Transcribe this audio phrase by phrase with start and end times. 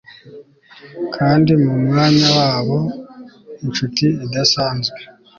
[1.15, 2.77] kandi mu mwanya wabo
[3.65, 4.97] inshuti idasanzwe